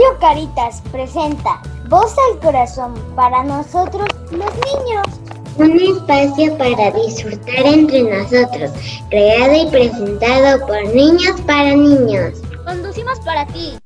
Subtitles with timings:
[0.00, 5.06] Radio Caritas presenta Voz al Corazón para nosotros los niños.
[5.58, 8.70] Un espacio para disfrutar entre nosotros,
[9.10, 12.40] creado y presentado por niños para niños.
[12.64, 13.76] Conducimos para ti.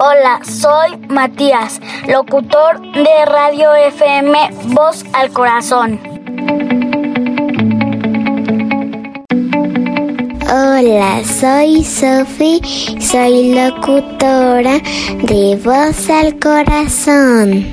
[0.00, 6.11] Hola, soy Matías, locutor de Radio FM Voz al Corazón.
[10.74, 12.58] Hola, soy Sofi,
[12.98, 14.80] soy locutora
[15.22, 17.70] de Voz al Corazón.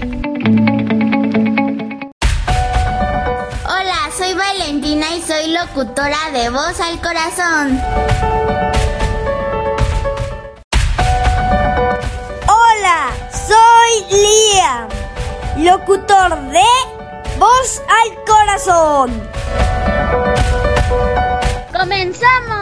[3.64, 7.82] Hola, soy Valentina y soy locutora de Voz al Corazón.
[12.48, 14.90] Hola, soy Liam,
[15.64, 16.70] locutor de
[17.40, 19.30] Voz al Corazón.
[21.72, 22.59] ¡Comenzamos!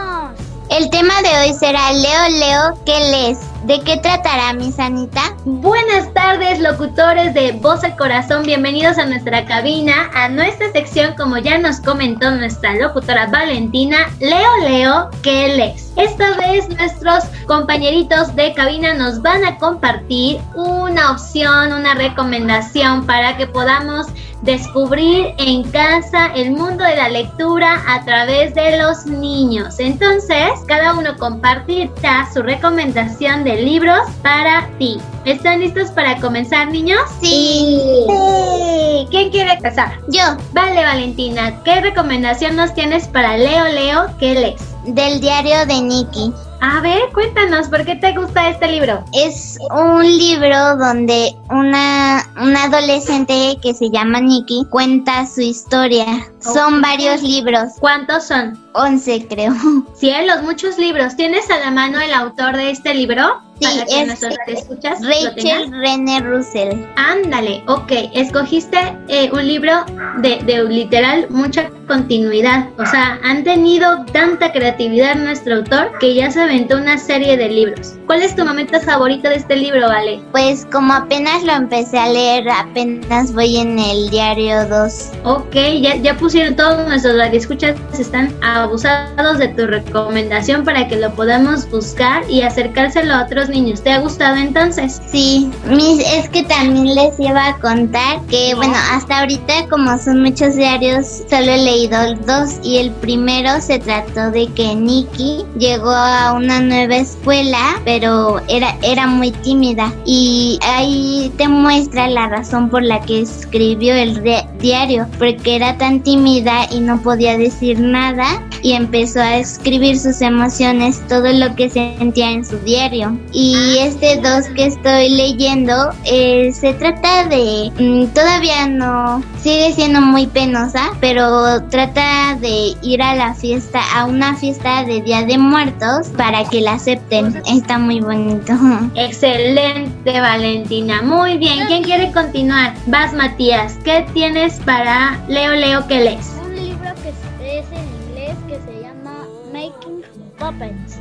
[0.70, 3.38] El tema de hoy será Leo Leo, ¿qué lees?
[3.64, 5.34] ¿De qué tratará mi Sanita?
[5.46, 8.42] Buenas tardes, locutores de Voz al Corazón.
[8.42, 14.10] Bienvenidos a nuestra cabina, a nuestra sección, como ya nos comentó nuestra locutora Valentina.
[14.20, 15.87] Leo, Leo, ¿qué lees?
[15.98, 23.36] Esta vez nuestros compañeritos de cabina nos van a compartir una opción, una recomendación para
[23.36, 24.06] que podamos
[24.42, 29.80] descubrir en casa el mundo de la lectura a través de los niños.
[29.80, 35.00] Entonces, cada uno compartirá su recomendación de libros para ti.
[35.24, 37.00] ¿Están listos para comenzar, niños?
[37.20, 38.04] Sí.
[38.08, 39.06] Sí.
[39.10, 39.98] ¿Quién quiere empezar?
[40.08, 44.06] Yo, Vale, Valentina, ¿qué recomendación nos tienes para Leo Leo?
[44.18, 44.77] ¿Qué lees?
[44.94, 46.32] Del diario de Nicky.
[46.60, 49.04] A ver, cuéntanos, ¿por qué te gusta este libro?
[49.12, 56.04] Es un libro donde una, una adolescente que se llama Nikki cuenta su historia.
[56.40, 58.58] Son varios libros, ¿Cuántos son?
[58.78, 59.54] 11 creo.
[59.94, 61.16] Cielos, muchos libros.
[61.16, 63.42] ¿Tienes a la mano el autor de este libro?
[63.60, 65.72] Sí, es nuestros escuchas Rachel.
[65.72, 66.84] Rene Russell.
[66.96, 67.90] Ándale, ok.
[68.14, 69.84] Escogiste eh, un libro
[70.18, 72.68] de, de literal mucha continuidad.
[72.78, 77.48] O sea, han tenido tanta creatividad nuestro autor que ya se aventó una serie de
[77.48, 77.94] libros.
[78.06, 80.20] ¿Cuál es tu momento favorito de este libro, Vale?
[80.30, 85.10] Pues como apenas lo empecé a leer, apenas voy en el diario 2.
[85.24, 88.32] Ok, ya, ya pusieron todos nuestros radioescuchas, están
[88.68, 93.82] abusados de tu recomendación para que lo podamos buscar y acercárselo a otros niños.
[93.82, 95.00] ¿Te ha gustado entonces?
[95.10, 100.54] Sí, es que también les iba a contar que, bueno, hasta ahorita como son muchos
[100.54, 106.32] diarios, solo he leído dos y el primero se trató de que Nikki llegó a
[106.32, 112.82] una nueva escuela, pero era, era muy tímida y ahí te muestra la razón por
[112.82, 118.42] la que escribió el di- diario, porque era tan tímida y no podía decir nada
[118.62, 123.18] y empezó a escribir sus emociones, todo lo que sentía en su diario.
[123.32, 130.00] Y este dos que estoy leyendo eh, se trata de, mm, todavía no, sigue siendo
[130.00, 135.38] muy penosa, pero trata de ir a la fiesta, a una fiesta de Día de
[135.38, 137.42] Muertos para que la acepten.
[137.46, 138.52] Está muy bonito.
[138.94, 141.02] Excelente, Valentina.
[141.02, 141.66] Muy bien.
[141.66, 142.74] ¿Quién quiere continuar?
[142.86, 143.78] Vas, Matías.
[143.84, 146.37] ¿Qué tienes para Leo Leo que lees?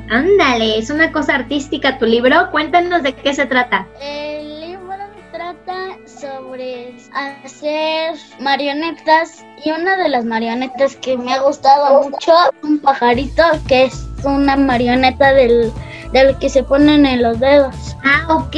[0.09, 2.49] Ándale, es una cosa artística tu libro.
[2.51, 3.87] Cuéntanos de qué se trata.
[4.01, 4.95] El libro
[5.31, 12.63] trata sobre hacer marionetas y una de las marionetas que me ha gustado mucho es
[12.63, 15.71] un pajarito que es una marioneta del,
[16.11, 17.75] del que se ponen en los dedos.
[18.03, 18.51] Ah, ok.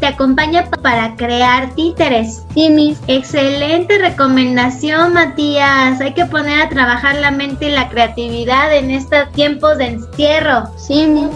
[0.00, 2.44] Te acompaña pa- para crear títeres.
[2.54, 2.98] Sí, mis.
[3.06, 6.00] Excelente recomendación, Matías.
[6.00, 10.68] Hay que poner a trabajar la mente y la creatividad en estos tiempos de encierro.
[10.76, 11.28] Sí, mis.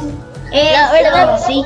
[0.52, 1.64] La verdad, sí.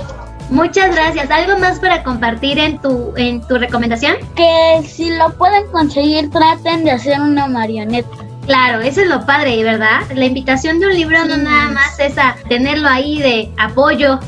[0.50, 1.30] Muchas gracias.
[1.30, 4.16] ¿Algo más para compartir en tu en tu recomendación?
[4.34, 8.08] Que si lo pueden conseguir, traten de hacer una marioneta.
[8.50, 10.00] Claro, eso es lo padre, ¿verdad?
[10.12, 14.18] La invitación de un libro no nada más es a tenerlo ahí de apoyo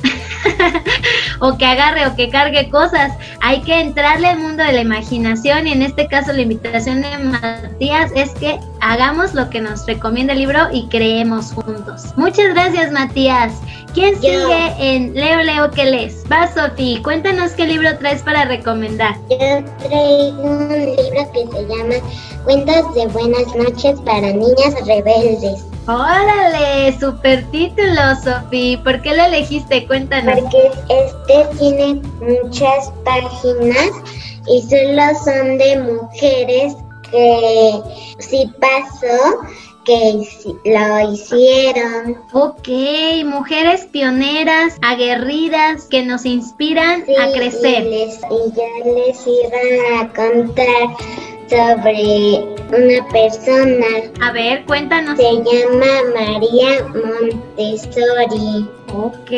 [1.40, 3.14] o que agarre o que cargue cosas.
[3.40, 7.18] Hay que entrarle al mundo de la imaginación y en este caso la invitación de
[7.18, 12.16] Matías es que hagamos lo que nos recomienda el libro y creemos juntos.
[12.16, 13.54] Muchas gracias, Matías.
[13.92, 14.20] ¿Quién Yo.
[14.20, 15.31] sigue en Leo
[15.62, 16.24] Leo que lees?
[16.30, 19.14] Va, Sofi, cuéntanos qué libro traes para recomendar.
[19.30, 21.94] Yo traigo un libro que se llama
[22.44, 25.64] Cuentos de Buenas noches para niñas rebeldes.
[25.86, 28.76] Órale, super título, Sofi.
[28.82, 29.86] ¿Por qué lo elegiste?
[29.86, 30.40] Cuéntanos.
[30.40, 33.90] Porque este tiene muchas páginas
[34.48, 36.74] y solo son de mujeres
[37.10, 37.82] que
[38.18, 39.40] si paso
[39.84, 40.22] que
[40.64, 42.18] lo hicieron.
[42.32, 42.68] Ok,
[43.24, 47.84] mujeres pioneras, aguerridas, que nos inspiran a crecer.
[47.84, 50.96] Y, les, y yo les iba a contar
[51.48, 53.86] sobre una persona.
[54.22, 55.16] A ver, cuéntanos.
[55.18, 58.68] Se llama María Montessori.
[58.94, 59.30] Ok,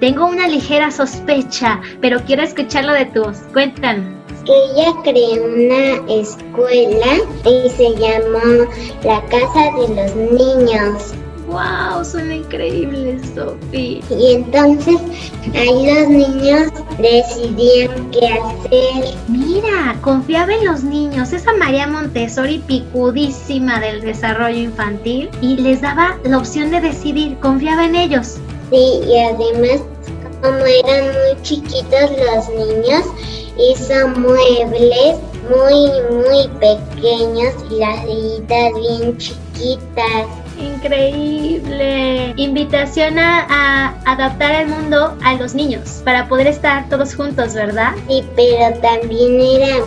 [0.00, 3.38] tengo una ligera sospecha, pero quiero escucharlo de tu voz.
[3.52, 4.19] Cuéntanos
[4.50, 8.68] ella creó una escuela y se llamó
[9.04, 11.14] la Casa de los Niños.
[11.46, 12.04] ¡Wow!
[12.04, 14.00] Suena increíble, Sophie.
[14.10, 14.98] Y entonces
[15.54, 19.14] ahí los niños decidían qué hacer.
[19.26, 21.32] Mira, confiaba en los niños.
[21.32, 27.36] Esa María Montessori picudísima del desarrollo infantil y les daba la opción de decidir.
[27.40, 28.38] Confiaba en ellos.
[28.70, 29.82] Sí, y además
[30.42, 33.04] como eran muy chiquitos los niños,
[33.60, 35.16] hizo muebles
[35.48, 40.26] muy, muy pequeños y las sillitas bien chiquitas.
[40.58, 42.34] Increíble.
[42.36, 47.92] Invitación a, adaptar el mundo a los niños para poder estar todos juntos, ¿verdad?
[48.08, 49.84] Sí, pero también era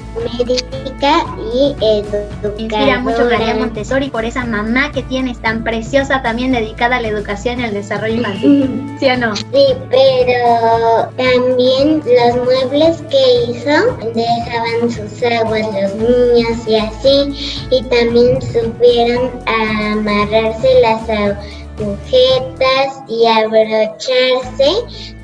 [1.04, 2.54] médica y educadora.
[2.58, 7.08] Inspira mucho María Montessori por esa mamá que tienes tan preciosa también dedicada a la
[7.08, 8.96] educación y al desarrollo infantil.
[9.00, 9.36] ¿Sí o no?
[9.36, 9.46] Sí,
[9.90, 17.66] pero también los muebles que hizo dejaban sus aguas los niños y así.
[17.72, 21.02] Y también supieron amarrarse las
[21.80, 24.72] agujetas y abrocharse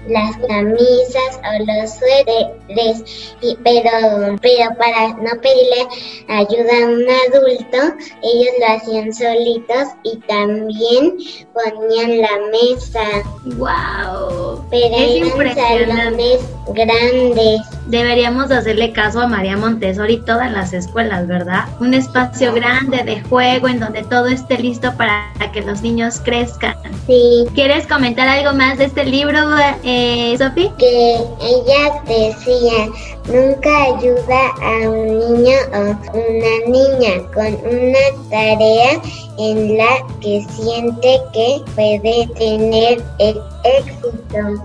[0.07, 3.03] las camisas o los suéteres,
[3.41, 5.87] y, pero, pero para no pedirle
[6.27, 11.17] ayuda a un adulto, ellos lo hacían solitos y también
[11.53, 13.23] ponían la mesa.
[13.57, 14.65] ¡Wow!
[14.69, 16.41] Pero eran salones
[16.73, 17.78] grandes.
[17.89, 21.65] Deberíamos hacerle caso a María Montessori todas las escuelas, ¿verdad?
[21.80, 26.75] Un espacio grande de juego en donde todo esté listo para que los niños crezcan.
[27.07, 27.47] Sí.
[27.56, 29.39] ¿Quieres comentar algo más de este libro?
[29.83, 30.71] Eh, Sophie?
[30.77, 32.89] Que ella decía,
[33.29, 35.79] nunca ayuda a un niño o
[36.17, 37.99] una niña con una
[38.29, 39.01] tarea
[39.37, 44.09] en la que siente que puede tener el éxito.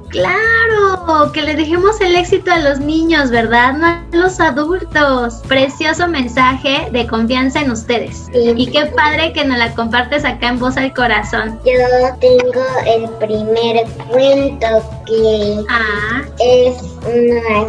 [0.08, 3.74] Claro, que le dejemos el éxito a los niños, ¿verdad?
[3.74, 5.42] No a los adultos.
[5.48, 8.28] Precioso mensaje de confianza en ustedes.
[8.32, 11.60] Y qué padre que nos la compartes acá en Voz al Corazón.
[11.64, 16.22] Yo tengo el primer cuento que ah.
[16.38, 17.68] es uno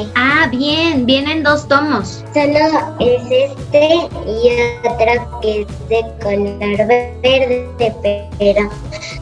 [0.00, 0.12] azul
[0.44, 2.22] Ah, bien, vienen dos tomos.
[2.34, 3.94] Solo es este
[4.26, 6.86] y otro que es de color
[7.22, 7.66] verde,
[8.38, 8.70] pero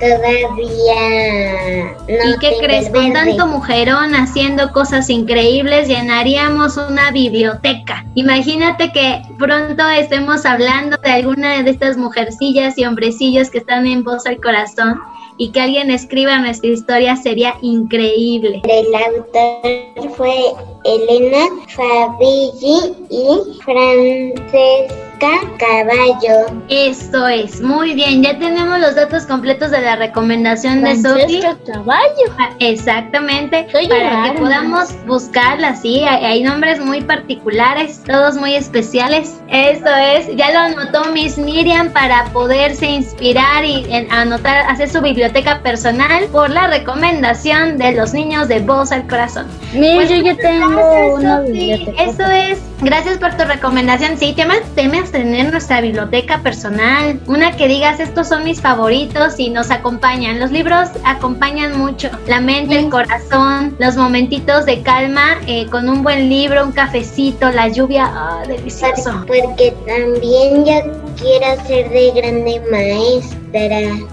[0.00, 2.30] todavía no.
[2.30, 2.88] ¿Y qué crees?
[2.90, 8.04] Con tanto mujerón haciendo cosas increíbles, llenaríamos una biblioteca.
[8.14, 14.02] Imagínate que pronto estemos hablando de alguna de estas mujercillas y hombrecillos que están en
[14.02, 15.00] voz al corazón
[15.36, 18.62] y que alguien escriba nuestra historia sería increíble.
[18.64, 20.54] El autor fue
[20.84, 23.58] Elena Favilli y
[25.58, 26.62] Caballo.
[26.68, 31.42] Esto es, muy bien, ya tenemos los datos completos de la recomendación de Sophie.
[31.64, 32.34] Caballo.
[32.38, 39.40] Ah, exactamente, para que podamos buscarla, sí, hay, nombres muy particulares, todos muy especiales.
[39.48, 45.62] Esto es, ya lo anotó Miss Miriam para poderse inspirar y anotar, hacer su biblioteca
[45.62, 49.46] personal por la recomendación de los niños de voz al corazón.
[49.72, 52.02] Mira, yo ya tengo una biblioteca.
[52.02, 54.18] Eso es, gracias por tu recomendación.
[54.18, 59.50] Sí, temas, temas tener nuestra biblioteca personal, una que digas estos son mis favoritos y
[59.50, 60.40] nos acompañan.
[60.40, 66.02] Los libros acompañan mucho la mente, el corazón, los momentitos de calma eh, con un
[66.02, 69.24] buen libro, un cafecito, la lluvia, ah, delicioso.
[69.26, 73.41] Porque también yo quiero ser de grande maestra.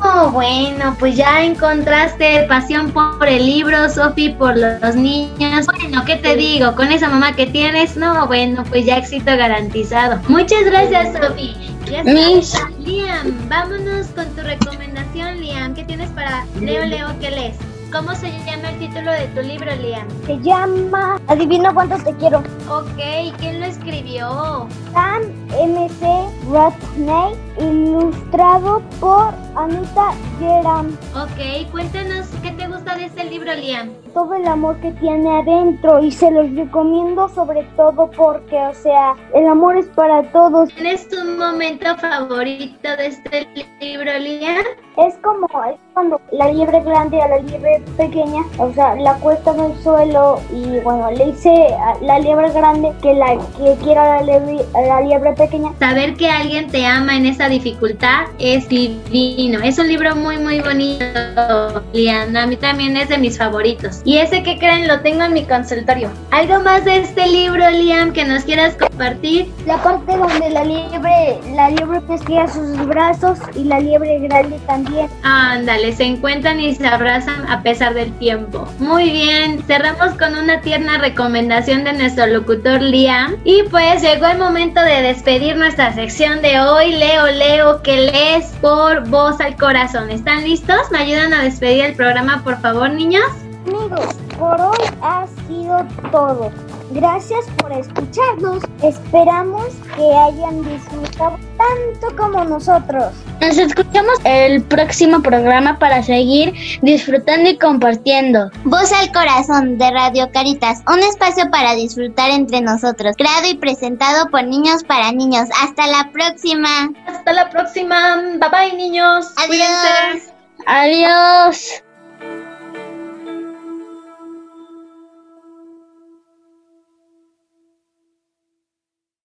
[0.03, 5.65] Oh, bueno, pues ya encontraste pasión por el libro, Sofi, por los niños.
[5.65, 6.75] Bueno, ¿qué te digo?
[6.75, 10.19] Con esa mamá que tienes, no, bueno, pues ya éxito garantizado.
[10.27, 11.55] Muchas gracias, Sofi.
[12.03, 12.53] Miss.
[12.79, 15.73] Liam, vámonos con tu recomendación, Liam.
[15.73, 17.55] ¿Qué tienes para Leo Leo que lees?
[17.91, 20.07] ¿Cómo se llama el título de tu libro, Liam?
[20.27, 22.39] Se llama Adivino cuánto te quiero.
[22.69, 24.67] Ok, ¿quién lo escribió?
[24.93, 25.23] Sam
[25.57, 26.05] M.C.
[26.51, 30.97] Ratney, ilustrado por Anita Geram.
[31.15, 33.89] Ok, cuéntanos qué te gusta de este libro, Liam.
[34.13, 39.15] Todo el amor que tiene adentro y se los recomiendo sobre todo porque, o sea,
[39.35, 40.69] el amor es para todos.
[40.73, 43.47] ¿Tienes un momento favorito de este
[43.81, 44.63] libro, Liam?
[44.97, 49.51] Es como es cuando la liebre grande a la liebre pequeña, o sea, la cuesta
[49.51, 54.17] en el suelo y bueno, le dice a la liebre grande que la que quiera
[54.17, 55.71] la liebre, la liebre pequeña.
[55.79, 59.59] Saber que alguien te ama en esa dificultad es divino.
[59.61, 62.35] Es un libro muy, muy bonito, Liam.
[62.35, 64.01] A mí también es de mis favoritos.
[64.05, 66.09] Y ese que creen lo tengo en mi consultorio.
[66.31, 69.51] ¿Algo más de este libro, Liam, que nos quieras compartir?
[69.65, 75.09] La parte donde la liebre, la liebre pesquea sus brazos y la liebre grande también.
[75.23, 78.67] Ándale, se encuentran y se abrazan a pesar del tiempo.
[78.79, 83.35] Muy bien, cerramos con una tierna recomendación de nuestro locutor Liam.
[83.43, 86.91] Y pues llegó el momento de despedir nuestra sección de hoy.
[86.93, 90.09] Leo, leo, que lees por voz al corazón.
[90.09, 90.91] ¿Están listos?
[90.91, 93.23] ¿Me ayudan a despedir el programa, por favor, niños?
[93.65, 96.51] Amigos, por hoy ha sido todo.
[96.91, 98.63] Gracias por escucharnos.
[98.83, 103.13] Esperamos que hayan disfrutado tanto como nosotros.
[103.41, 108.49] Nos escuchamos el próximo programa para seguir disfrutando y compartiendo.
[108.63, 114.29] Voz al Corazón de Radio Caritas, un espacio para disfrutar entre nosotros, creado y presentado
[114.29, 115.47] por niños para niños.
[115.61, 116.89] Hasta la próxima.
[117.05, 118.17] Hasta la próxima.
[118.39, 119.27] Bye bye, niños.
[119.37, 120.33] Adiós.
[120.65, 121.83] Adiós.